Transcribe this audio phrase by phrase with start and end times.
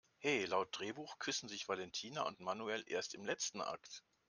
[0.17, 4.03] He, laut Drehbuch küssen sich Valentina und Manuel erst im letzten Akt!